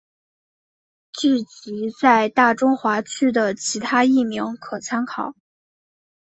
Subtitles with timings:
[1.13, 5.35] 剧集在大中华区的其他译名可参考。